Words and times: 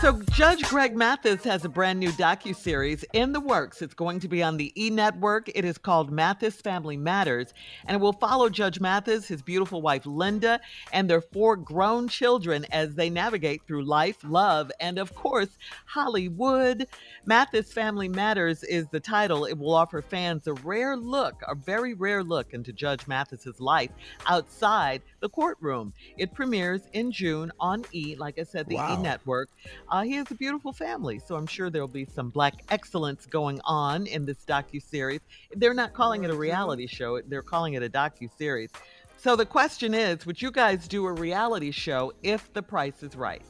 So 0.00 0.18
Judge 0.32 0.62
Greg 0.62 0.96
Mathis 0.96 1.44
has 1.44 1.66
a 1.66 1.68
brand 1.68 2.00
new 2.00 2.08
docu-series 2.12 3.04
in 3.12 3.32
the 3.32 3.40
works. 3.40 3.82
It's 3.82 3.92
going 3.92 4.18
to 4.20 4.28
be 4.28 4.42
on 4.42 4.56
the 4.56 4.72
E 4.74 4.88
Network. 4.88 5.50
It 5.54 5.66
is 5.66 5.76
called 5.76 6.10
Mathis 6.10 6.58
Family 6.58 6.96
Matters, 6.96 7.52
and 7.84 7.96
it 7.96 8.00
will 8.00 8.14
follow 8.14 8.48
Judge 8.48 8.80
Mathis, 8.80 9.28
his 9.28 9.42
beautiful 9.42 9.82
wife 9.82 10.06
Linda, 10.06 10.58
and 10.94 11.08
their 11.08 11.20
four 11.20 11.54
grown 11.54 12.08
children 12.08 12.64
as 12.72 12.94
they 12.94 13.10
navigate 13.10 13.60
through 13.66 13.84
life, 13.84 14.16
love, 14.24 14.72
and 14.80 14.98
of 14.98 15.14
course, 15.14 15.58
Hollywood. 15.84 16.86
Mathis 17.26 17.70
Family 17.70 18.08
Matters 18.08 18.64
is 18.64 18.86
the 18.88 19.00
title. 19.00 19.44
It 19.44 19.58
will 19.58 19.74
offer 19.74 20.00
fans 20.00 20.46
a 20.46 20.54
rare 20.54 20.96
look, 20.96 21.42
a 21.46 21.54
very 21.54 21.92
rare 21.92 22.24
look 22.24 22.54
into 22.54 22.72
Judge 22.72 23.06
Mathis's 23.06 23.60
life 23.60 23.90
outside 24.26 25.02
the 25.20 25.28
courtroom. 25.28 25.92
It 26.16 26.32
premieres 26.32 26.88
in 26.94 27.12
June 27.12 27.52
on 27.60 27.84
E, 27.92 28.16
like 28.18 28.38
I 28.38 28.44
said, 28.44 28.66
the 28.66 28.76
Wow. 28.76 28.98
E 28.98 29.02
Network. 29.02 29.50
Uh, 29.90 30.02
he 30.02 30.12
has 30.14 30.30
a 30.30 30.34
beautiful 30.34 30.72
family, 30.72 31.18
so 31.18 31.34
I'm 31.34 31.46
sure 31.46 31.68
there'll 31.68 31.88
be 31.88 32.04
some 32.04 32.30
black 32.30 32.62
excellence 32.70 33.26
going 33.26 33.60
on 33.64 34.06
in 34.06 34.24
this 34.24 34.38
docu 34.46 34.80
series. 34.80 35.20
They're 35.56 35.74
not 35.74 35.94
calling 35.94 36.22
it 36.22 36.30
a 36.30 36.36
reality 36.36 36.86
show; 36.86 37.20
they're 37.20 37.42
calling 37.42 37.74
it 37.74 37.82
a 37.82 37.88
docu 37.88 38.30
series. 38.38 38.70
So 39.18 39.34
the 39.36 39.44
question 39.44 39.92
is, 39.92 40.24
would 40.26 40.40
you 40.40 40.50
guys 40.52 40.86
do 40.86 41.06
a 41.06 41.12
reality 41.12 41.72
show 41.72 42.12
if 42.22 42.52
the 42.52 42.62
price 42.62 43.02
is 43.02 43.16
right? 43.16 43.42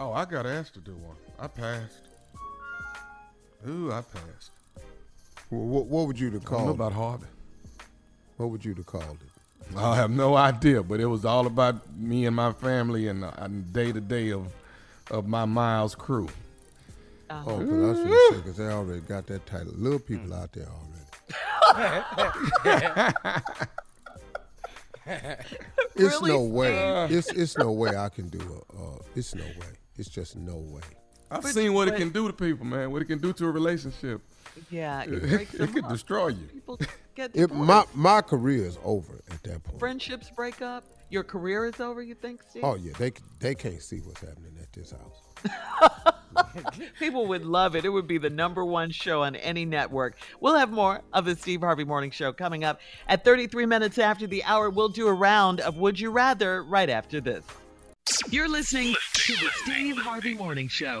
Oh, 0.00 0.12
I 0.12 0.24
got 0.24 0.46
asked 0.46 0.74
to 0.74 0.80
do 0.80 0.92
one. 0.96 1.16
I 1.38 1.46
passed. 1.46 2.02
Ooh, 3.68 3.92
I 3.92 4.02
passed. 4.02 4.50
What, 5.48 5.86
what 5.86 6.06
would 6.08 6.18
you 6.18 6.30
to 6.30 6.36
I 6.36 6.40
don't 6.40 6.64
know 6.64 6.68
it? 6.70 6.74
about 6.74 6.92
Harvey. 6.92 7.26
What 8.36 8.50
would 8.50 8.64
you 8.64 8.74
have 8.74 8.86
called 8.86 9.18
it? 9.20 9.76
I 9.76 9.96
have 9.96 10.10
no 10.10 10.34
idea, 10.34 10.82
but 10.82 10.98
it 10.98 11.06
was 11.06 11.24
all 11.24 11.46
about 11.46 11.76
me 11.96 12.26
and 12.26 12.34
my 12.34 12.52
family 12.52 13.06
and, 13.06 13.24
uh, 13.24 13.30
and 13.36 13.72
day 13.72 13.92
to 13.92 14.00
day 14.00 14.32
of 14.32 14.46
of 15.10 15.26
my 15.26 15.44
Miles 15.44 15.94
crew. 15.94 16.28
Uh, 17.30 17.42
Oh, 17.46 17.58
because 17.58 17.72
I 17.82 17.86
was 17.88 17.98
say, 18.30 18.36
because 18.36 18.56
they 18.58 18.66
already 18.68 19.00
got 19.00 19.26
that 19.26 19.46
title. 19.46 19.72
Little 19.76 19.98
people 19.98 20.34
out 20.34 20.52
there 20.52 20.66
already. 20.68 20.88
It's 25.94 25.96
Really, 25.96 26.30
no 26.30 26.42
way. 26.42 27.06
Steve? 27.06 27.18
It's 27.18 27.28
it's 27.32 27.58
no 27.58 27.72
way 27.72 27.96
I 27.96 28.08
can 28.08 28.28
do 28.28 28.38
a. 28.38 28.76
Uh, 28.82 28.98
it's 29.16 29.34
no 29.34 29.42
way. 29.44 29.66
It's 29.98 30.08
just 30.08 30.36
no 30.36 30.56
way. 30.56 30.80
I've 31.30 31.42
But- 31.42 31.52
seen 31.54 31.72
what 31.74 31.86
but- 31.88 31.94
it 31.94 31.98
can 31.98 32.10
do 32.10 32.26
to 32.28 32.32
people, 32.32 32.64
man. 32.66 32.90
What 32.92 33.02
it 33.02 33.06
can 33.06 33.18
do 33.18 33.32
to 33.34 33.46
a 33.46 33.50
relationship. 33.50 34.20
Yeah, 34.70 35.02
it 35.06 35.12
It, 35.12 35.54
it 35.54 35.72
could 35.72 35.88
destroy 35.88 36.28
you. 36.28 36.44
People 36.52 36.78
get 37.14 37.30
It, 37.34 37.52
my 37.52 37.84
my 37.94 38.20
career 38.22 38.64
is 38.64 38.78
over 38.84 39.14
at 39.30 39.42
that 39.42 39.62
point. 39.64 39.78
friendships 39.80 40.30
break 40.30 40.62
up. 40.62 40.84
Your 41.12 41.22
career 41.22 41.66
is 41.66 41.78
over. 41.78 42.02
You 42.02 42.14
think, 42.14 42.40
Steve? 42.48 42.64
Oh 42.64 42.74
yeah, 42.74 42.92
they 42.98 43.12
they 43.38 43.54
can't 43.54 43.82
see 43.82 43.98
what's 43.98 44.22
happening 44.22 44.56
at 44.60 44.72
this 44.72 44.92
house. 44.92 46.14
People 46.98 47.26
would 47.26 47.44
love 47.44 47.76
it. 47.76 47.84
It 47.84 47.90
would 47.90 48.06
be 48.06 48.16
the 48.16 48.30
number 48.30 48.64
one 48.64 48.90
show 48.90 49.22
on 49.22 49.36
any 49.36 49.66
network. 49.66 50.16
We'll 50.40 50.56
have 50.56 50.70
more 50.70 51.02
of 51.12 51.26
the 51.26 51.36
Steve 51.36 51.60
Harvey 51.60 51.84
Morning 51.84 52.10
Show 52.10 52.32
coming 52.32 52.64
up 52.64 52.80
at 53.06 53.24
33 53.24 53.66
minutes 53.66 53.98
after 53.98 54.26
the 54.26 54.42
hour. 54.44 54.70
We'll 54.70 54.88
do 54.88 55.06
a 55.06 55.12
round 55.12 55.60
of 55.60 55.76
Would 55.76 56.00
You 56.00 56.10
Rather 56.10 56.62
right 56.62 56.88
after 56.88 57.20
this. 57.20 57.44
You're 58.30 58.48
listening 58.48 58.94
to 59.12 59.32
the 59.34 59.50
Steve 59.64 59.98
Harvey 59.98 60.32
Morning 60.32 60.68
Show. 60.68 61.00